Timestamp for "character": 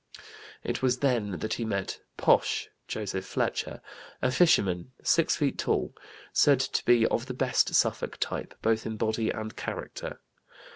9.55-10.19